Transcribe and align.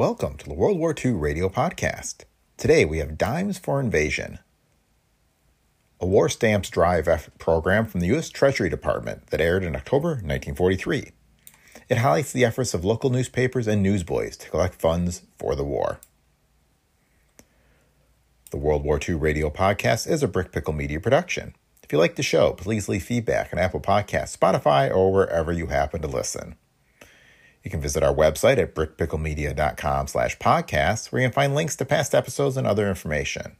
Welcome 0.00 0.38
to 0.38 0.48
the 0.48 0.54
World 0.54 0.78
War 0.78 0.94
II 0.96 1.10
Radio 1.10 1.50
Podcast. 1.50 2.24
Today 2.56 2.86
we 2.86 3.00
have 3.00 3.18
Dimes 3.18 3.58
for 3.58 3.78
Invasion, 3.78 4.38
a 6.00 6.06
War 6.06 6.30
Stamps 6.30 6.70
Drive 6.70 7.06
program 7.38 7.84
from 7.84 8.00
the 8.00 8.06
U.S. 8.06 8.30
Treasury 8.30 8.70
Department 8.70 9.26
that 9.26 9.42
aired 9.42 9.62
in 9.62 9.76
October 9.76 10.12
1943. 10.12 11.10
It 11.90 11.98
highlights 11.98 12.32
the 12.32 12.46
efforts 12.46 12.72
of 12.72 12.82
local 12.82 13.10
newspapers 13.10 13.66
and 13.66 13.82
newsboys 13.82 14.38
to 14.38 14.48
collect 14.48 14.80
funds 14.80 15.20
for 15.38 15.54
the 15.54 15.64
war. 15.64 16.00
The 18.52 18.56
World 18.56 18.84
War 18.84 18.98
II 19.06 19.16
Radio 19.16 19.50
Podcast 19.50 20.10
is 20.10 20.22
a 20.22 20.28
Brick 20.28 20.50
Pickle 20.50 20.72
Media 20.72 20.98
production. 20.98 21.54
If 21.82 21.92
you 21.92 21.98
like 21.98 22.16
the 22.16 22.22
show, 22.22 22.54
please 22.54 22.88
leave 22.88 23.02
feedback 23.02 23.52
on 23.52 23.58
Apple 23.58 23.80
Podcasts, 23.80 24.34
Spotify, 24.34 24.90
or 24.90 25.12
wherever 25.12 25.52
you 25.52 25.66
happen 25.66 26.00
to 26.00 26.08
listen. 26.08 26.56
You 27.62 27.70
can 27.70 27.80
visit 27.80 28.02
our 28.02 28.14
website 28.14 28.58
at 28.58 28.74
brickpicklemedia.com 28.74 30.06
slash 30.06 30.38
podcasts, 30.38 31.12
where 31.12 31.22
you 31.22 31.28
can 31.28 31.34
find 31.34 31.54
links 31.54 31.76
to 31.76 31.84
past 31.84 32.14
episodes 32.14 32.56
and 32.56 32.66
other 32.66 32.88
information. 32.88 33.56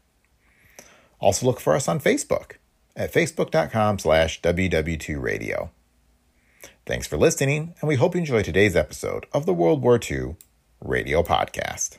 Also 1.18 1.46
look 1.46 1.60
for 1.60 1.74
us 1.74 1.86
on 1.86 2.00
Facebook 2.00 2.52
at 2.96 3.12
facebook.com 3.12 3.98
slash 3.98 4.40
WW2radio. 4.40 5.70
Thanks 6.86 7.06
for 7.06 7.16
listening, 7.16 7.74
and 7.80 7.88
we 7.88 7.96
hope 7.96 8.14
you 8.14 8.20
enjoy 8.20 8.42
today's 8.42 8.74
episode 8.74 9.26
of 9.32 9.46
the 9.46 9.54
World 9.54 9.82
War 9.82 10.00
II 10.10 10.36
Radio 10.80 11.22
Podcast. 11.22 11.98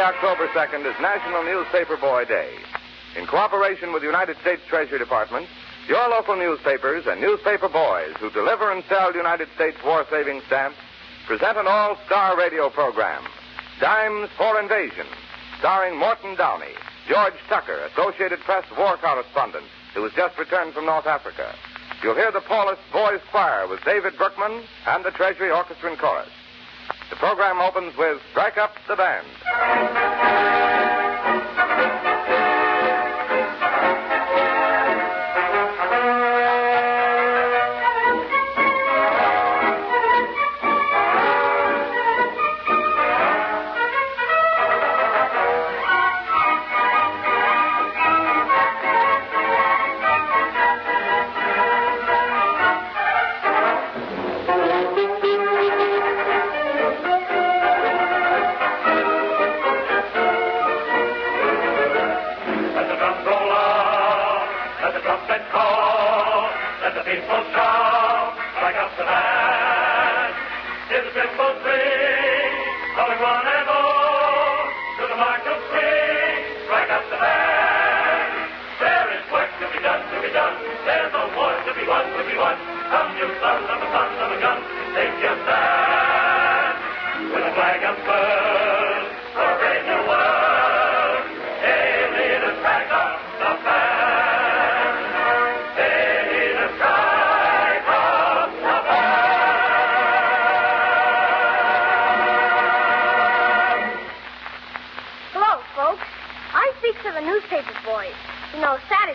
October 0.00 0.48
2nd 0.48 0.88
is 0.88 0.96
National 0.98 1.44
Newspaper 1.44 1.98
Boy 1.98 2.24
Day. 2.24 2.54
In 3.16 3.26
cooperation 3.26 3.92
with 3.92 4.00
the 4.00 4.08
United 4.08 4.38
States 4.40 4.62
Treasury 4.66 4.98
Department, 4.98 5.46
your 5.88 6.08
local 6.08 6.36
newspapers 6.36 7.04
and 7.06 7.20
newspaper 7.20 7.68
boys 7.68 8.16
who 8.18 8.30
deliver 8.30 8.72
and 8.72 8.82
sell 8.88 9.14
United 9.14 9.48
States 9.56 9.76
war 9.84 10.06
saving 10.08 10.40
stamps 10.46 10.78
present 11.26 11.58
an 11.58 11.66
all 11.68 11.98
star 12.06 12.38
radio 12.38 12.70
program, 12.70 13.22
Dimes 13.78 14.30
for 14.38 14.58
Invasion, 14.58 15.06
starring 15.58 15.98
Morton 15.98 16.34
Downey, 16.34 16.72
George 17.06 17.36
Tucker, 17.50 17.78
Associated 17.92 18.40
Press 18.40 18.64
war 18.78 18.96
correspondent, 18.96 19.66
who 19.92 20.02
has 20.04 20.12
just 20.16 20.38
returned 20.38 20.72
from 20.72 20.86
North 20.86 21.06
Africa. 21.06 21.54
You'll 22.02 22.14
hear 22.14 22.32
the 22.32 22.40
Paulist 22.40 22.80
Boys 22.90 23.20
Choir 23.30 23.68
with 23.68 23.84
David 23.84 24.14
Broekman 24.14 24.64
and 24.86 25.04
the 25.04 25.10
Treasury 25.10 25.50
Orchestra 25.50 25.90
and 25.90 25.98
Chorus. 25.98 26.30
The 27.10 27.16
program 27.16 27.60
opens 27.60 27.96
with 27.98 28.20
Strike 28.30 28.56
Up 28.56 28.70
the 28.88 28.94
Band. 28.94 29.26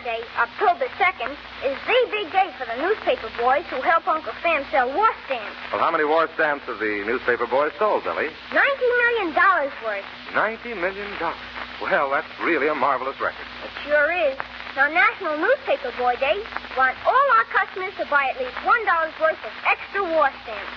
Saturday, 0.06 0.22
October 0.38 0.86
2nd, 1.02 1.30
is 1.66 1.76
the 1.82 1.98
big 2.14 2.30
day 2.30 2.46
for 2.58 2.66
the 2.66 2.78
newspaper 2.78 3.26
boys 3.42 3.64
who 3.70 3.82
help 3.82 4.06
Uncle 4.06 4.32
Sam 4.42 4.62
sell 4.70 4.86
war 4.94 5.10
stamps. 5.26 5.58
Well, 5.72 5.82
how 5.82 5.90
many 5.90 6.04
war 6.04 6.28
stamps 6.34 6.64
have 6.66 6.78
the 6.78 7.02
newspaper 7.02 7.46
boys 7.46 7.72
sold, 7.78 8.04
Billy? 8.04 8.30
$90 8.54 8.54
million 8.54 9.34
worth. 9.82 10.06
Ninety 10.34 10.74
million 10.74 11.10
dollars. 11.18 11.42
Well, 11.82 12.10
that's 12.10 12.28
really 12.38 12.68
a 12.68 12.74
marvelous 12.74 13.18
record. 13.20 13.42
It 13.66 13.70
sure 13.82 14.12
is. 14.30 14.38
Now, 14.76 14.86
National 14.86 15.38
Newspaper 15.42 15.90
Boy 15.98 16.14
Day 16.22 16.38
want 16.78 16.94
all 17.04 17.26
our 17.42 17.46
customers 17.50 17.92
to 17.98 18.06
buy 18.06 18.30
at 18.30 18.38
least 18.38 18.54
$1 18.62 19.20
worth 19.20 19.42
of 19.42 19.54
extra 19.66 20.04
war 20.06 20.30
stamps. 20.46 20.74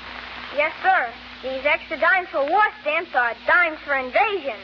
Yes, 0.57 0.73
sir. 0.81 1.05
These 1.45 1.65
extra 1.69 1.99
dimes 2.01 2.29
for 2.33 2.49
war 2.49 2.65
stamps 2.81 3.13
are 3.13 3.37
dimes 3.45 3.77
for 3.85 3.93
invasion. 3.93 4.57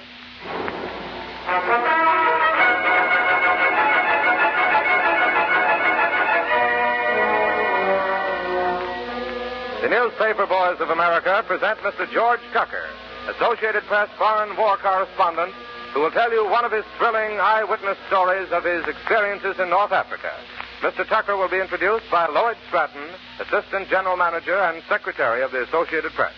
Newspaper 10.16 10.48
Boys 10.48 10.80
of 10.80 10.92
America 10.92 11.44
present 11.46 11.78
Mr. 11.80 12.10
George 12.10 12.40
Tucker, 12.54 12.88
Associated 13.36 13.84
Press 13.84 14.08
foreign 14.18 14.56
war 14.56 14.78
correspondent, 14.78 15.54
who 15.94 16.00
will 16.00 16.12
tell 16.12 16.32
you 16.32 16.48
one 16.48 16.64
of 16.64 16.72
his 16.72 16.86
thrilling 16.98 17.38
eyewitness 17.38 17.98
stories 18.08 18.48
of 18.54 18.64
his 18.64 18.88
experiences 18.88 19.60
in 19.60 19.70
North 19.70 19.92
Africa. 19.92 20.32
Mr. 20.80 21.06
Tucker 21.06 21.36
will 21.36 21.50
be 21.50 21.60
introduced 21.60 22.10
by 22.10 22.28
Lloyd 22.28 22.56
Stratton, 22.68 23.04
Assistant 23.42 23.90
General 23.90 24.16
Manager 24.16 24.56
and 24.56 24.82
Secretary 24.88 25.44
of 25.44 25.52
the 25.52 25.64
Associated 25.64 26.14
Press. 26.14 26.34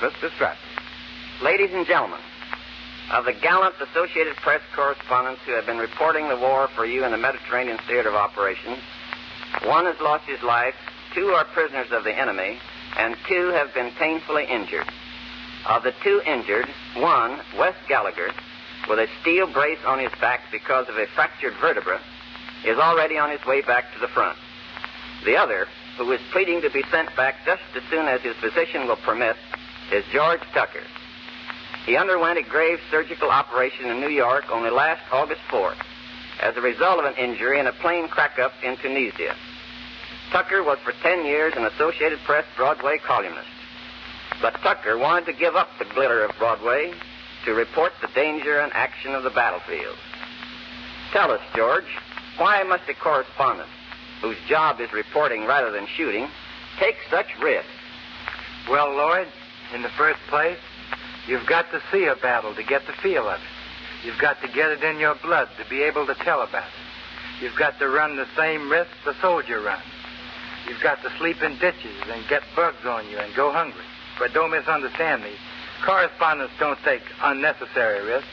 Mr. 0.00 0.32
Stratton. 0.32 0.64
Ladies 1.42 1.74
and 1.74 1.86
gentlemen, 1.86 2.20
of 3.12 3.26
the 3.26 3.34
gallant 3.34 3.74
Associated 3.92 4.36
Press 4.36 4.62
correspondents 4.74 5.42
who 5.44 5.52
have 5.52 5.66
been 5.66 5.76
reporting 5.76 6.28
the 6.30 6.40
war 6.40 6.66
for 6.74 6.86
you 6.86 7.04
in 7.04 7.10
the 7.10 7.18
Mediterranean 7.18 7.76
theater 7.86 8.08
of 8.08 8.14
operations, 8.14 8.78
one 9.64 9.84
has 9.84 10.00
lost 10.00 10.24
his 10.24 10.42
life, 10.42 10.74
two 11.14 11.28
are 11.36 11.44
prisoners 11.44 11.88
of 11.92 12.04
the 12.04 12.18
enemy, 12.18 12.58
and 12.98 13.16
two 13.28 13.48
have 13.50 13.72
been 13.72 13.90
painfully 13.92 14.44
injured. 14.44 14.86
Of 15.66 15.82
the 15.84 15.94
two 16.02 16.20
injured, 16.26 16.68
one, 16.96 17.40
Wes 17.58 17.74
Gallagher, 17.88 18.30
with 18.88 18.98
a 18.98 19.08
steel 19.20 19.46
brace 19.46 19.78
on 19.86 19.98
his 19.98 20.12
back 20.20 20.40
because 20.50 20.88
of 20.88 20.96
a 20.96 21.06
fractured 21.14 21.54
vertebra, 21.60 22.00
is 22.64 22.78
already 22.78 23.16
on 23.18 23.30
his 23.30 23.44
way 23.46 23.62
back 23.62 23.92
to 23.94 24.00
the 24.00 24.08
front. 24.08 24.36
The 25.24 25.36
other, 25.36 25.66
who 25.96 26.10
is 26.12 26.20
pleading 26.32 26.62
to 26.62 26.70
be 26.70 26.82
sent 26.90 27.14
back 27.16 27.44
just 27.44 27.62
as 27.76 27.82
soon 27.90 28.06
as 28.06 28.20
his 28.22 28.36
physician 28.36 28.86
will 28.86 28.96
permit, 28.96 29.36
is 29.92 30.04
George 30.12 30.40
Tucker. 30.52 30.82
He 31.86 31.96
underwent 31.96 32.38
a 32.38 32.42
grave 32.42 32.80
surgical 32.90 33.30
operation 33.30 33.86
in 33.86 34.00
New 34.00 34.10
York 34.10 34.44
only 34.50 34.70
last 34.70 35.02
August 35.12 35.40
4th 35.50 35.78
as 36.40 36.56
a 36.56 36.60
result 36.60 36.98
of 36.98 37.04
an 37.04 37.14
injury 37.14 37.58
in 37.58 37.66
a 37.66 37.72
plane 37.72 38.08
crack-up 38.08 38.52
in 38.62 38.76
Tunisia. 38.76 39.34
Tucker 40.30 40.62
was 40.62 40.78
for 40.84 40.92
10 41.02 41.24
years 41.24 41.54
an 41.56 41.64
Associated 41.64 42.18
Press 42.26 42.44
Broadway 42.56 42.98
columnist. 42.98 43.48
But 44.42 44.54
Tucker 44.60 44.98
wanted 44.98 45.26
to 45.26 45.32
give 45.32 45.56
up 45.56 45.68
the 45.78 45.86
glitter 45.86 46.22
of 46.22 46.36
Broadway 46.38 46.92
to 47.44 47.54
report 47.54 47.92
the 48.02 48.08
danger 48.14 48.60
and 48.60 48.72
action 48.74 49.14
of 49.14 49.22
the 49.22 49.30
battlefield. 49.30 49.96
Tell 51.12 51.30
us, 51.30 51.40
George, 51.56 51.88
why 52.36 52.62
must 52.62 52.88
a 52.88 52.94
correspondent, 52.94 53.68
whose 54.20 54.36
job 54.48 54.80
is 54.80 54.92
reporting 54.92 55.46
rather 55.46 55.70
than 55.70 55.86
shooting, 55.96 56.28
take 56.78 56.96
such 57.10 57.26
risks? 57.42 57.70
Well, 58.68 58.94
Lloyd, 58.94 59.28
in 59.74 59.82
the 59.82 59.88
first 59.96 60.20
place, 60.28 60.58
you've 61.26 61.46
got 61.46 61.70
to 61.72 61.80
see 61.90 62.04
a 62.04 62.16
battle 62.16 62.54
to 62.54 62.62
get 62.62 62.86
the 62.86 62.92
feel 63.02 63.28
of 63.28 63.40
it. 63.40 64.06
You've 64.06 64.20
got 64.20 64.40
to 64.42 64.48
get 64.48 64.70
it 64.70 64.84
in 64.84 64.98
your 64.98 65.14
blood 65.14 65.48
to 65.58 65.68
be 65.70 65.82
able 65.82 66.06
to 66.06 66.14
tell 66.14 66.42
about 66.42 66.66
it. 66.68 67.42
You've 67.42 67.56
got 67.56 67.78
to 67.78 67.88
run 67.88 68.16
the 68.16 68.26
same 68.36 68.70
risks 68.70 68.94
the 69.04 69.14
soldier 69.20 69.60
runs. 69.60 69.82
You've 70.68 70.82
got 70.82 71.02
to 71.02 71.10
sleep 71.18 71.42
in 71.42 71.58
ditches 71.58 71.96
and 72.08 72.28
get 72.28 72.42
bugs 72.54 72.84
on 72.84 73.08
you 73.08 73.18
and 73.18 73.34
go 73.34 73.50
hungry. 73.50 73.84
But 74.18 74.34
don't 74.34 74.50
misunderstand 74.50 75.22
me. 75.22 75.32
Correspondents 75.84 76.52
don't 76.58 76.78
take 76.84 77.02
unnecessary 77.22 78.04
risks. 78.04 78.28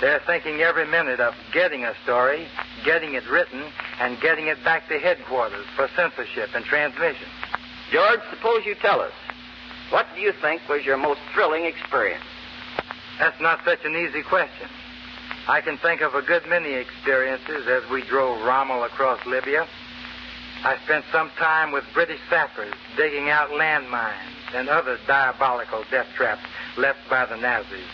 They're 0.00 0.20
thinking 0.26 0.60
every 0.60 0.86
minute 0.86 1.20
of 1.20 1.34
getting 1.52 1.84
a 1.84 1.94
story, 2.02 2.46
getting 2.84 3.14
it 3.14 3.28
written, 3.28 3.64
and 4.00 4.20
getting 4.20 4.46
it 4.48 4.62
back 4.64 4.88
to 4.88 4.98
headquarters 4.98 5.66
for 5.74 5.88
censorship 5.96 6.50
and 6.54 6.64
transmission. 6.64 7.28
George, 7.90 8.20
suppose 8.30 8.64
you 8.64 8.74
tell 8.74 9.00
us. 9.00 9.12
What 9.90 10.06
do 10.14 10.20
you 10.20 10.32
think 10.40 10.68
was 10.68 10.84
your 10.84 10.96
most 10.96 11.20
thrilling 11.34 11.64
experience? 11.64 12.24
That's 13.18 13.40
not 13.40 13.60
such 13.64 13.84
an 13.84 13.94
easy 13.94 14.22
question. 14.22 14.68
I 15.48 15.60
can 15.60 15.76
think 15.78 16.00
of 16.00 16.14
a 16.14 16.22
good 16.22 16.46
many 16.48 16.72
experiences 16.74 17.66
as 17.66 17.88
we 17.90 18.02
drove 18.02 18.42
Rommel 18.42 18.84
across 18.84 19.24
Libya. 19.26 19.66
I 20.64 20.78
spent 20.84 21.04
some 21.10 21.28
time 21.38 21.72
with 21.72 21.82
British 21.92 22.20
sappers 22.30 22.72
digging 22.96 23.28
out 23.30 23.50
landmines 23.50 24.54
and 24.54 24.68
other 24.68 24.96
diabolical 25.08 25.82
death 25.90 26.06
traps 26.16 26.42
left 26.76 27.00
by 27.10 27.26
the 27.26 27.36
Nazis. 27.36 27.90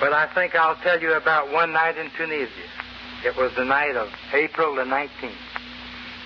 But 0.00 0.12
I 0.12 0.26
think 0.34 0.56
I'll 0.56 0.74
tell 0.82 1.00
you 1.00 1.12
about 1.12 1.52
one 1.52 1.72
night 1.72 1.96
in 1.96 2.10
Tunisia. 2.18 2.50
It 3.24 3.36
was 3.36 3.52
the 3.56 3.64
night 3.64 3.94
of 3.94 4.08
April 4.32 4.74
the 4.74 4.82
19th. 4.82 5.38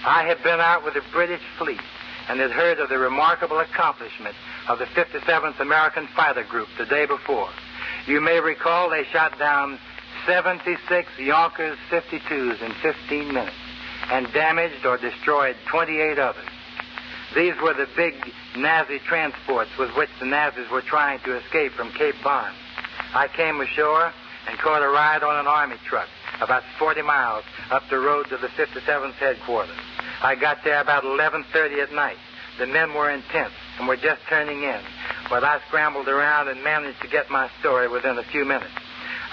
I 0.06 0.24
had 0.24 0.42
been 0.42 0.58
out 0.58 0.86
with 0.86 0.94
the 0.94 1.02
British 1.12 1.42
fleet 1.58 1.80
and 2.30 2.40
had 2.40 2.50
heard 2.50 2.78
of 2.78 2.88
the 2.88 2.98
remarkable 2.98 3.58
accomplishment 3.58 4.34
of 4.68 4.78
the 4.78 4.86
57th 4.86 5.60
American 5.60 6.08
Fighter 6.16 6.44
Group 6.44 6.68
the 6.78 6.86
day 6.86 7.04
before. 7.04 7.50
You 8.06 8.22
may 8.22 8.40
recall 8.40 8.88
they 8.88 9.04
shot 9.12 9.38
down 9.38 9.78
76 10.26 11.08
Junkers 11.18 11.76
52s 11.90 12.62
in 12.62 12.72
15 12.80 13.34
minutes 13.34 13.67
and 14.10 14.32
damaged 14.32 14.84
or 14.86 14.96
destroyed 14.96 15.56
28 15.70 16.18
others. 16.18 16.44
These 17.34 17.54
were 17.62 17.74
the 17.74 17.88
big 17.94 18.14
Nazi 18.56 18.98
transports 19.00 19.70
with 19.78 19.90
which 19.96 20.10
the 20.18 20.26
Nazis 20.26 20.70
were 20.70 20.82
trying 20.82 21.20
to 21.20 21.36
escape 21.36 21.72
from 21.72 21.92
Cape 21.92 22.16
Bon. 22.24 22.52
I 23.14 23.28
came 23.28 23.60
ashore 23.60 24.12
and 24.48 24.58
caught 24.58 24.82
a 24.82 24.88
ride 24.88 25.22
on 25.22 25.38
an 25.38 25.46
army 25.46 25.76
truck 25.84 26.08
about 26.40 26.62
40 26.78 27.02
miles 27.02 27.44
up 27.70 27.82
the 27.90 27.98
road 27.98 28.28
to 28.30 28.36
the 28.36 28.48
57th 28.48 29.12
headquarters. 29.14 29.76
I 30.22 30.34
got 30.34 30.64
there 30.64 30.80
about 30.80 31.04
11:30 31.04 31.80
at 31.80 31.92
night. 31.92 32.16
The 32.58 32.66
men 32.66 32.94
were 32.94 33.10
in 33.10 33.22
tents 33.30 33.54
and 33.78 33.86
were 33.86 33.96
just 33.96 34.20
turning 34.28 34.62
in, 34.62 34.80
but 35.30 35.44
I 35.44 35.60
scrambled 35.68 36.08
around 36.08 36.48
and 36.48 36.64
managed 36.64 37.00
to 37.02 37.08
get 37.08 37.30
my 37.30 37.48
story 37.60 37.88
within 37.88 38.18
a 38.18 38.24
few 38.24 38.44
minutes. 38.44 38.72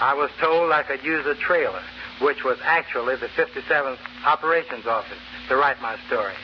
I 0.00 0.14
was 0.14 0.30
told 0.38 0.70
I 0.70 0.82
could 0.82 1.02
use 1.02 1.26
a 1.26 1.34
trailer, 1.34 1.82
which 2.20 2.44
was 2.44 2.58
actually 2.64 3.16
the 3.16 3.28
57th 3.28 3.98
operations 4.24 4.86
office, 4.86 5.18
to 5.48 5.56
write 5.56 5.80
my 5.80 5.96
story. 6.06 6.34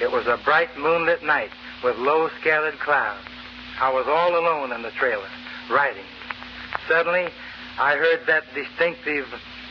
It 0.00 0.10
was 0.10 0.26
a 0.26 0.40
bright 0.44 0.76
moonlit 0.78 1.22
night 1.22 1.50
with 1.82 1.96
low 1.96 2.28
scattered 2.40 2.78
clouds. 2.80 3.26
I 3.80 3.92
was 3.92 4.06
all 4.08 4.38
alone 4.38 4.72
in 4.72 4.82
the 4.82 4.90
trailer, 4.90 5.28
writing. 5.70 6.04
Suddenly, 6.88 7.28
I 7.78 7.96
heard 7.96 8.20
that 8.26 8.44
distinctive 8.54 9.26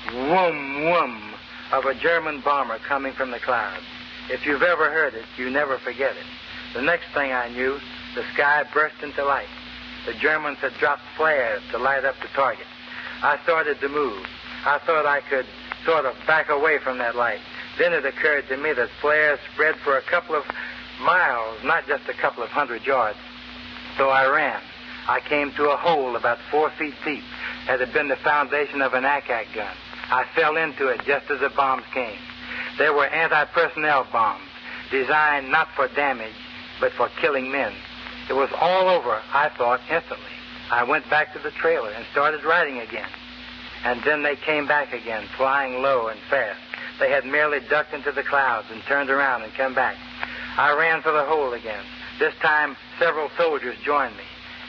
whoom 0.10 0.76
whoom 0.76 1.34
of 1.72 1.86
a 1.86 1.96
German 1.96 2.42
bomber 2.42 2.78
coming 2.88 3.14
from 3.14 3.32
the 3.32 3.40
clouds. 3.40 3.84
If 4.30 4.46
you've 4.46 4.64
ever 4.64 4.92
heard 4.92 5.14
it, 5.14 5.26
you 5.38 5.50
never 5.50 5.78
forget 5.80 6.16
it. 6.16 6.26
The 6.74 6.82
next 6.82 7.06
thing 7.14 7.32
I 7.32 7.50
knew, 7.50 7.80
the 8.16 8.24
sky 8.34 8.64
burst 8.74 9.02
into 9.02 9.24
light. 9.26 9.48
The 10.06 10.14
Germans 10.14 10.58
had 10.60 10.74
dropped 10.80 11.02
flares 11.18 11.62
to 11.72 11.78
light 11.78 12.06
up 12.06 12.16
the 12.22 12.28
target. 12.30 12.68
I 13.22 13.42
started 13.44 13.80
to 13.80 13.90
move. 13.90 14.26
I 14.66 14.80
thought 14.86 15.06
I 15.06 15.22
could 15.30 15.46
sort 15.86 16.06
of 16.06 16.16
back 16.26 16.50
away 16.50 16.80
from 16.80 16.98
that 17.00 17.16
light. 17.16 17.40
Then 17.78 17.94
it 17.94 18.06
occurred 18.06 18.48
to 18.48 18.58
me 18.58 18.74
that 18.74 18.90
flares 19.02 19.40
spread 19.54 19.76
for 19.84 19.98
a 19.98 20.02
couple 20.02 20.36
of 20.36 20.44
miles, 21.02 21.58
not 21.64 21.88
just 21.88 22.08
a 22.08 22.14
couple 22.14 22.44
of 22.44 22.50
hundred 22.50 22.86
yards. 22.86 23.18
So 23.98 24.10
I 24.10 24.30
ran. 24.30 24.62
I 25.08 25.20
came 25.20 25.52
to 25.54 25.70
a 25.72 25.78
hole 25.78 26.16
about 26.16 26.40
four 26.50 26.72
feet 26.72 26.96
deep 27.04 27.24
that 27.68 27.80
had 27.80 27.92
been 27.92 28.08
the 28.08 28.16
foundation 28.18 28.82
of 28.82 28.94
an 28.94 29.04
ack-ack 29.04 29.48
gun. 29.54 29.76
I 30.10 30.26
fell 30.36 30.56
into 30.56 30.88
it 30.88 31.02
just 31.06 31.30
as 31.30 31.42
the 31.42 31.50
bombs 31.50 31.84
came. 31.94 32.18
They 32.78 32.90
were 32.90 33.08
anti-personnel 33.08 34.08
bombs, 34.12 34.48
designed 34.92 35.52
not 35.52 35.68
for 35.76 35.88
damage, 35.90 36.36
but 36.80 36.94
for 36.94 37.10
killing 37.20 37.52
men. 37.52 37.74
It 38.30 38.34
was 38.34 38.50
all 38.60 38.88
over, 38.88 39.22
I 39.34 39.50
thought, 39.58 39.82
instantly. 39.92 40.26
I 40.72 40.84
went 40.84 41.10
back 41.10 41.34
to 41.34 41.40
the 41.40 41.52
trailer 41.52 41.92
and 41.92 42.06
started 42.12 42.44
riding 42.44 42.80
again. 42.80 43.10
And 43.84 44.02
then 44.04 44.24
they 44.24 44.36
came 44.36 44.68
back 44.68 44.94
again, 44.94 45.28
flying 45.38 45.82
low 45.82 46.08
and 46.08 46.20
fast. 46.30 46.60
They 47.00 47.10
had 47.10 47.26
merely 47.26 47.60
ducked 47.60 47.94
into 47.94 48.12
the 48.12 48.24
clouds 48.24 48.68
and 48.72 48.82
turned 48.84 49.10
around 49.10 49.44
and 49.44 49.54
come 49.54 49.74
back. 49.74 49.98
I 50.58 50.74
ran 50.78 51.02
for 51.02 51.12
the 51.12 51.26
hole 51.26 51.54
again. 51.54 51.84
This 52.20 52.34
time, 52.42 52.78
several 53.00 53.30
soldiers 53.38 53.76
joined 53.84 54.16
me. 54.16 54.24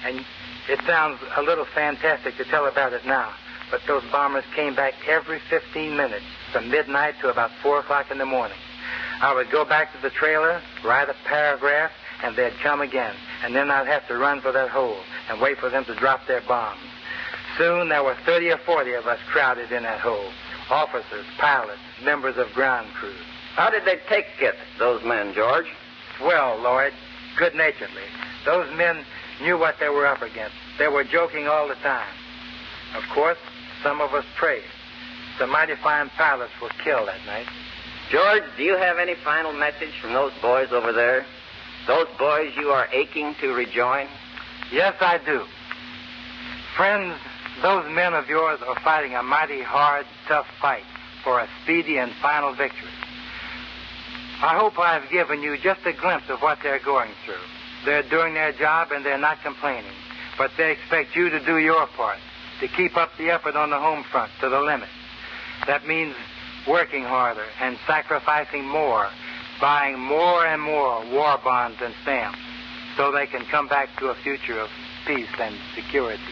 And 0.05 0.25
it 0.69 0.81
sounds 0.87 1.21
a 1.37 1.43
little 1.43 1.67
fantastic 1.75 2.37
to 2.39 2.45
tell 2.45 2.67
about 2.67 2.93
it 2.93 3.05
now, 3.05 3.33
but 3.71 3.83
those 3.87 4.03
bombers 4.11 4.45
came 4.57 4.75
back 4.75 4.95
every 5.07 5.41
15 5.51 5.97
minutes 5.97 6.25
from 6.53 6.71
midnight 6.71 7.15
to 7.21 7.29
about 7.29 7.51
4 7.63 7.81
o'clock 7.81 8.11
in 8.11 8.19
the 8.19 8.27
morning. 8.27 8.57
I 9.21 9.35
would 9.35 9.51
go 9.51 9.65
back 9.65 9.93
to 9.95 10.01
the 10.01 10.11
trailer, 10.11 10.61
write 10.85 11.09
a 11.09 11.15
paragraph, 11.27 11.93
and 12.23 12.35
they'd 12.35 12.59
come 12.63 12.81
again. 12.81 13.15
And 13.43 13.55
then 13.55 13.71
I'd 13.71 13.87
have 13.87 14.09
to 14.09 14.17
run 14.17 14.41
for 14.41 14.53
that 14.53 14.71
hole 14.71 14.99
and 15.29 15.41
wait 15.41 15.59
for 15.59 15.69
them 15.69 15.85
to 15.85 15.95
drop 15.95 16.27
their 16.27 16.41
bombs. 16.41 16.81
Soon 17.59 17.89
there 17.89 18.03
were 18.03 18.17
30 18.27 18.51
or 18.51 18.59
40 18.59 18.93
of 18.95 19.07
us 19.07 19.19
crowded 19.31 19.71
in 19.71 19.85
that 19.85 20.01
hole 20.01 20.31
officers, 20.71 21.27
pilots, 21.39 21.81
members 22.03 22.37
of 22.37 22.53
ground 22.53 22.89
crews. 22.95 23.15
How 23.55 23.71
did 23.71 23.85
they 23.85 23.99
take 24.09 24.27
it, 24.41 24.55
those 24.79 25.05
men, 25.05 25.35
George? 25.35 25.67
Well, 26.21 26.59
Lloyd, 26.61 26.93
good 27.39 27.55
naturedly. 27.55 28.03
Those 28.45 28.67
men 28.77 29.05
knew 29.43 29.59
what 29.59 29.77
they 29.79 29.89
were 29.89 30.07
up 30.07 30.23
against. 30.23 30.57
They 30.79 30.89
were 30.89 31.05
joking 31.05 31.47
all 31.47 31.69
the 31.69 31.75
time. 31.77 32.13
Of 32.97 33.03
course, 33.13 33.39
some 33.83 34.01
of 34.01 34.15
us 34.15 34.25
prayed. 34.37 34.65
Some 35.39 35.51
mighty 35.51 35.75
fine 35.83 36.11
pilots 36.11 36.53
were 36.63 36.71
killed 36.83 37.09
that 37.09 37.25
night. 37.27 37.47
George, 38.11 38.43
do 38.57 38.63
you 38.63 38.77
have 38.77 38.99
any 38.99 39.15
final 39.25 39.53
message 39.53 39.93
from 40.01 40.13
those 40.13 40.33
boys 40.41 40.69
over 40.73 40.93
there? 40.93 41.25
Those 41.87 42.07
boys 42.19 42.53
you 42.57 42.69
are 42.69 42.89
aching 42.93 43.35
to 43.41 43.53
rejoin? 43.53 44.09
Yes, 44.73 44.95
I 45.01 45.19
do. 45.19 45.45
Friends, 46.77 47.15
those 47.63 47.85
men 47.91 48.15
of 48.15 48.29
yours 48.29 48.61
are 48.67 48.79
fighting 48.81 49.15
a 49.15 49.23
mighty 49.23 49.63
hard, 49.63 50.07
tough 50.29 50.47
fight 50.61 50.85
for 51.23 51.41
a 51.41 51.49
speedy 51.63 51.99
and 51.99 52.13
final 52.21 52.55
victory. 52.55 52.91
I 54.43 54.59
hope 54.59 54.79
I've 54.79 55.09
given 55.11 55.43
you 55.43 55.57
just 55.57 55.81
a 55.87 55.93
glimpse 55.93 56.29
of 56.29 56.41
what 56.41 56.59
they're 56.63 56.83
going 56.85 57.13
through. 57.25 57.43
They're 57.85 58.09
doing 58.09 58.35
their 58.35 58.53
job 58.53 58.93
and 58.93 59.05
they're 59.05 59.19
not 59.19 59.43
complaining, 59.43 59.93
but 60.37 60.51
they 60.57 60.73
expect 60.73 61.15
you 61.17 61.31
to 61.31 61.45
do 61.45 61.59
your 61.59 61.87
part, 61.97 62.19
to 62.61 62.69
keep 62.69 62.97
up 62.97 63.11
the 63.17 63.31
effort 63.31 63.57
on 63.57 63.71
the 63.71 63.79
home 63.79 64.05
front 64.11 64.31
to 64.41 64.49
the 64.49 64.61
limit. 64.61 64.89
That 65.67 65.87
means 65.87 66.15
working 66.67 67.05
harder, 67.05 67.45
and 67.61 67.79
sacrificing 67.87 68.65
more, 68.65 69.09
buying 69.61 69.99
more 69.99 70.47
and 70.47 70.61
more 70.61 71.05
war 71.11 71.39
bonds 71.43 71.79
and 71.83 71.95
stamps 72.03 72.39
so 72.97 73.13
they 73.13 73.27
can 73.27 73.45
come 73.47 73.69
back 73.69 73.89
to 73.99 74.09
a 74.09 74.15
future 74.15 74.59
of 74.59 74.71
peace 75.07 75.29
and 75.39 75.57
security. 75.75 76.23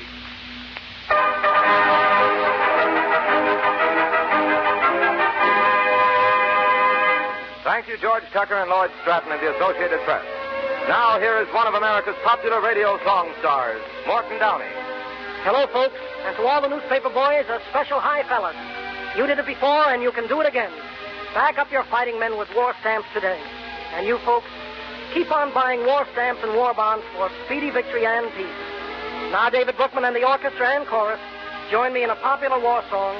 Thank 7.64 7.88
you, 7.88 7.96
George 7.98 8.22
Tucker 8.32 8.54
and 8.54 8.70
Lloyd 8.70 8.90
Stratton 9.02 9.32
of 9.32 9.40
the 9.40 9.54
Associated 9.56 10.00
Press. 10.04 10.24
Now, 10.88 11.18
here 11.18 11.38
is 11.38 11.48
one 11.54 11.66
of 11.66 11.74
America's 11.74 12.16
popular 12.24 12.60
radio 12.60 12.98
song 13.04 13.32
stars, 13.40 13.80
Morton 14.06 14.38
Downey. 14.38 14.70
Hello, 15.42 15.66
folks, 15.72 15.98
and 16.26 16.36
to 16.36 16.42
all 16.46 16.60
the 16.60 16.68
newspaper 16.68 17.10
boys, 17.10 17.46
a 17.50 17.58
special 17.70 17.98
hi, 17.98 18.22
fellas. 18.28 18.54
You 19.16 19.26
did 19.26 19.38
it 19.38 19.46
before, 19.46 19.90
and 19.90 20.02
you 20.02 20.12
can 20.12 20.28
do 20.28 20.40
it 20.40 20.46
again. 20.46 20.70
Back 21.34 21.58
up 21.58 21.72
your 21.72 21.84
fighting 21.84 22.20
men 22.20 22.38
with 22.38 22.48
war 22.54 22.74
stamps 22.80 23.08
today. 23.14 23.40
And 23.94 24.06
you 24.06 24.18
folks, 24.18 24.46
keep 25.14 25.30
on 25.32 25.52
buying 25.52 25.84
war 25.84 26.06
stamps 26.12 26.42
and 26.44 26.54
war 26.54 26.74
bonds 26.74 27.04
for 27.16 27.30
speedy 27.46 27.70
victory 27.70 28.06
and 28.06 28.30
peace. 28.34 28.61
Now, 29.30 29.48
David 29.50 29.76
Broekman 29.76 30.06
and 30.06 30.16
the 30.16 30.26
orchestra 30.26 30.74
and 30.74 30.86
chorus 30.88 31.20
join 31.70 31.92
me 31.92 32.02
in 32.02 32.10
a 32.10 32.16
popular 32.16 32.58
war 32.58 32.82
song, 32.90 33.16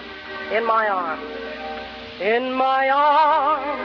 In 0.51 0.67
My 0.67 0.89
Arms. 0.89 1.43
In 2.21 2.53
my 2.53 2.87
arms, 2.87 3.83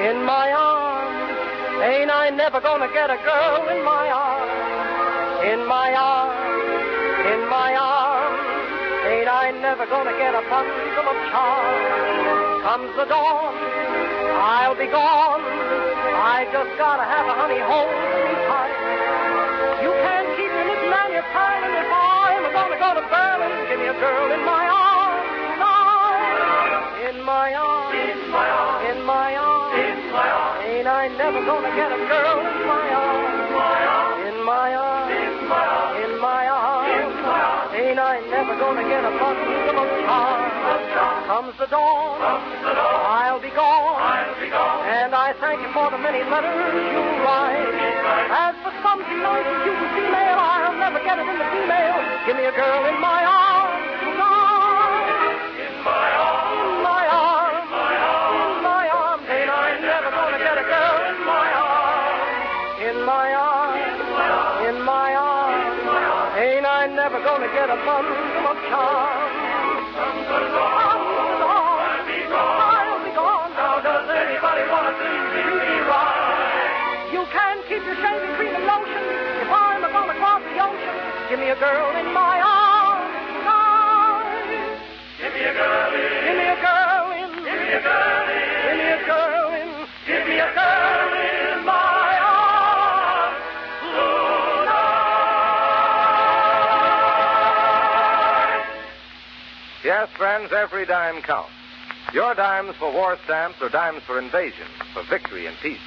in 0.00 0.24
my 0.24 0.50
arms, 0.50 1.78
ain't 1.86 2.10
I 2.10 2.30
never 2.34 2.58
gonna 2.58 2.90
get 2.90 3.14
a 3.14 3.20
girl 3.22 3.62
in 3.68 3.84
my 3.84 4.10
arms? 4.10 5.46
In 5.46 5.60
my 5.68 5.94
arms, 5.94 6.34
in 7.30 7.46
my 7.46 7.76
arms, 7.78 8.42
ain't 9.06 9.28
I 9.30 9.54
never 9.62 9.86
gonna 9.86 10.18
get 10.18 10.34
a 10.34 10.42
bundle 10.50 11.06
of 11.06 11.18
charms? 11.30 12.64
Comes 12.66 12.90
the 12.96 13.06
dawn, 13.06 13.54
I'll 14.34 14.74
be 14.74 14.90
gone. 14.90 15.44
I 15.46 16.48
just 16.50 16.72
gotta 16.80 17.04
have 17.06 17.26
a 17.28 17.34
honey 17.38 17.60
hold 17.60 17.92
me 17.92 18.34
tight. 18.50 18.74
You 19.84 19.92
can't 20.02 20.15
me 21.16 21.22
man, 21.22 21.24
you're 21.24 21.32
piling 21.32 22.44
if 22.44 22.56
I'm 22.56 22.68
gonna 22.68 22.76
go 22.76 22.90
to 23.00 23.04
Berlin. 23.08 23.52
Give 23.68 23.80
me 23.80 23.88
a 23.88 23.96
girl 23.96 24.28
in 24.32 24.42
my 24.44 24.64
arms 24.68 25.24
tonight. 25.56 27.08
In 27.08 27.16
my 27.24 27.48
arms, 27.56 27.96
in 27.96 28.20
my 28.28 28.48
arms, 28.52 28.84
in 28.90 28.98
my 29.06 29.30
arms, 29.36 29.80
in 29.80 29.98
my 30.12 30.28
arms. 30.28 30.64
Ain't 30.66 30.88
I 30.88 31.08
never 31.16 31.40
gonna 31.44 31.72
get 31.72 31.88
a 31.92 32.00
girl 32.04 32.36
in 32.44 32.60
my 32.68 32.86
arms? 32.92 33.48
In 34.28 34.36
my 34.44 34.68
arms, 34.76 35.12
in 35.16 35.48
my 35.48 35.64
arms, 35.64 36.04
in 36.04 36.12
my 36.20 36.44
arms, 36.48 36.92
in 37.00 37.10
my 37.24 37.40
arms. 37.40 37.72
Ain't 37.76 38.00
I 38.00 38.20
never 38.28 38.54
gonna 38.60 38.84
get 38.84 39.04
a 39.04 39.12
bundle 39.16 39.78
of 39.80 39.88
charms? 40.04 40.52
Comes 41.26 41.54
the 41.58 41.66
dawn, 41.66 42.20
I'll 42.22 43.40
be 43.40 43.50
gone, 43.50 43.98
I'll 43.98 44.36
be 44.40 44.48
gone. 44.50 44.86
And 44.86 45.14
I 45.14 45.32
thank 45.40 45.60
you 45.60 45.70
for 45.72 45.90
the 45.90 45.98
many 45.98 46.22
letters 46.28 46.54
you 46.92 47.02
write. 47.24 47.66
As 48.30 48.54
for 48.62 48.72
some 48.82 49.02
and 49.02 49.58
cute 49.62 49.76
and 49.76 49.90
female, 49.94 50.38
I'll 50.38 50.65
never 50.86 51.02
get 51.02 51.18
it 51.18 51.26
in 51.26 51.34
the 51.36 51.44
female. 51.50 51.98
Give 52.26 52.36
me 52.36 52.44
a 52.46 52.52
girl 52.54 52.86
in 52.86 53.00
my 53.02 53.24
arms. 53.26 53.74
In 54.06 54.14
my 54.22 54.54
arms, 54.70 55.42
in 55.66 55.74
my 56.86 57.10
arms, 57.10 57.66
in 57.66 58.62
my 58.62 58.86
arms. 58.94 59.26
Ain't 59.26 59.50
I 59.50 59.82
never 59.82 60.14
gonna 60.14 60.38
get 60.38 60.54
a 60.62 60.66
girl 60.70 60.94
in 61.10 61.18
my 61.26 61.50
arms? 61.58 62.86
In 62.86 63.02
my 63.02 63.34
arms, 63.34 63.98
in 64.68 64.78
my 64.86 65.10
arms. 65.10 65.74
Ain't 66.38 66.66
I 66.66 66.86
never 66.86 67.18
gonna 67.18 67.50
get 67.50 67.66
a 67.66 67.74
bundle 67.82 68.46
of 68.46 68.54
charms? 68.70 70.75
A 81.56 81.60
girl 81.60 81.96
in 81.96 82.12
my 82.12 82.40
arms 82.40 83.16
tonight. 83.32 84.76
Give 85.18 85.32
me 85.32 85.40
a 85.40 85.54
girl 85.54 85.94
in. 85.94 86.00
Give 86.26 86.36
me 86.36 86.44
a 86.44 86.56
girl 86.60 87.10
in. 87.16 87.32
Give 87.44 87.60
me 87.60 87.72
a 87.72 87.80
girl 87.80 88.28
in. 88.28 88.44
Give 88.66 88.76
me 88.76 88.88
a 88.92 89.00
girl 89.06 89.54
in. 89.54 89.70
Give 90.06 90.26
me 90.28 90.36
a 90.38 90.52
girl 90.52 91.12
in 91.16 91.64
my 91.64 92.18
arms 92.20 93.40
tonight. 93.80 94.76
Yes, 99.84 100.08
friends, 100.16 100.52
every 100.52 100.84
dime 100.84 101.22
counts. 101.22 101.52
Your 102.12 102.34
dimes 102.34 102.76
for 102.78 102.92
war 102.92 103.16
stamps 103.24 103.56
or 103.62 103.68
dimes 103.70 104.02
for 104.06 104.18
invasion, 104.18 104.66
for 104.92 105.02
victory 105.08 105.46
and 105.46 105.56
peace. 105.62 105.80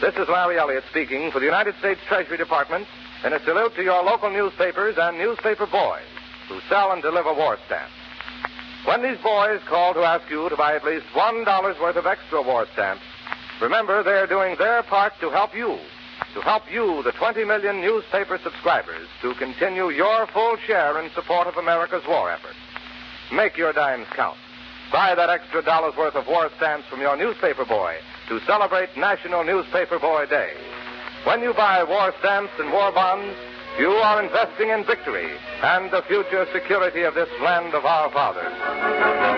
This 0.00 0.14
is 0.16 0.28
Larry 0.28 0.58
Elliott 0.58 0.84
speaking 0.90 1.30
for 1.30 1.38
the 1.38 1.46
United 1.46 1.76
States 1.78 2.00
Treasury 2.08 2.36
Department 2.36 2.88
in 3.24 3.32
a 3.32 3.42
salute 3.44 3.74
to 3.74 3.82
your 3.82 4.02
local 4.04 4.30
newspapers 4.30 4.96
and 4.98 5.16
newspaper 5.16 5.66
boys 5.66 6.04
who 6.48 6.60
sell 6.68 6.92
and 6.92 7.00
deliver 7.00 7.32
war 7.32 7.56
stamps. 7.66 7.92
When 8.84 9.02
these 9.02 9.16
boys 9.22 9.60
call 9.66 9.94
to 9.94 10.00
ask 10.00 10.28
you 10.30 10.48
to 10.50 10.56
buy 10.56 10.76
at 10.76 10.84
least 10.84 11.06
one 11.14 11.44
dollar's 11.44 11.78
worth 11.80 11.96
of 11.96 12.04
extra 12.04 12.42
war 12.42 12.66
stamps, 12.74 13.02
remember 13.62 14.02
they're 14.02 14.26
doing 14.26 14.56
their 14.58 14.82
part 14.82 15.14
to 15.20 15.30
help 15.30 15.54
you, 15.54 15.78
to 16.34 16.42
help 16.42 16.70
you, 16.70 17.02
the 17.02 17.12
20 17.12 17.44
million 17.44 17.80
newspaper 17.80 18.38
subscribers, 18.42 19.08
to 19.22 19.34
continue 19.36 19.88
your 19.88 20.26
full 20.26 20.58
share 20.66 21.00
in 21.00 21.10
support 21.14 21.46
of 21.46 21.56
America's 21.56 22.04
war 22.06 22.30
effort. 22.30 22.56
Make 23.32 23.56
your 23.56 23.72
dimes 23.72 24.06
count. 24.14 24.36
Buy 24.92 25.14
that 25.14 25.30
extra 25.30 25.62
dollar's 25.62 25.96
worth 25.96 26.14
of 26.14 26.26
war 26.26 26.50
stamps 26.58 26.86
from 26.88 27.00
your 27.00 27.16
newspaper 27.16 27.64
boy 27.64 27.96
to 28.28 28.38
celebrate 28.40 28.94
National 28.98 29.44
Newspaper 29.44 29.98
Boy 29.98 30.26
Day. 30.26 30.52
When 31.24 31.40
you 31.40 31.54
buy 31.54 31.82
war 31.84 32.12
stamps 32.20 32.52
and 32.58 32.70
war 32.70 32.92
bonds, 32.92 33.34
you 33.78 33.88
are 33.88 34.22
investing 34.22 34.68
in 34.68 34.84
victory 34.84 35.30
and 35.62 35.90
the 35.90 36.02
future 36.02 36.46
security 36.52 37.02
of 37.02 37.14
this 37.14 37.28
land 37.40 37.74
of 37.74 37.84
our 37.84 38.10
fathers. 38.12 39.33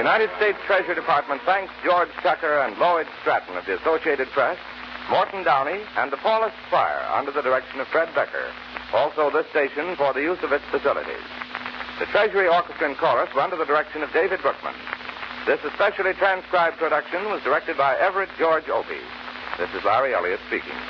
United 0.00 0.30
States 0.38 0.56
Treasury 0.64 0.94
Department 0.94 1.42
thanks 1.44 1.70
George 1.84 2.08
Tucker 2.22 2.60
and 2.60 2.72
Lloyd 2.78 3.06
Stratton 3.20 3.54
of 3.58 3.66
the 3.66 3.76
Associated 3.76 4.28
Press, 4.30 4.56
Morton 5.10 5.44
Downey, 5.44 5.78
and 5.98 6.10
DePaul 6.10 6.50
Pryor 6.70 7.04
under 7.12 7.30
the 7.30 7.42
direction 7.42 7.80
of 7.80 7.86
Fred 7.88 8.08
Becker. 8.14 8.48
Also, 8.94 9.28
this 9.28 9.44
station 9.50 9.94
for 9.96 10.14
the 10.14 10.22
use 10.22 10.38
of 10.42 10.52
its 10.52 10.64
facilities. 10.70 11.20
The 11.98 12.06
Treasury 12.06 12.48
Orchestra 12.48 12.88
and 12.88 12.96
Chorus 12.96 13.28
were 13.34 13.42
under 13.42 13.56
the 13.56 13.66
direction 13.66 14.02
of 14.02 14.10
David 14.14 14.40
Broekman. 14.40 14.72
This 15.44 15.60
especially 15.68 16.14
transcribed 16.14 16.78
production 16.78 17.26
was 17.26 17.42
directed 17.42 17.76
by 17.76 17.94
Everett 17.98 18.30
George 18.38 18.70
Opie. 18.70 19.04
This 19.58 19.68
is 19.76 19.84
Larry 19.84 20.14
Elliott 20.14 20.40
speaking. 20.48 20.80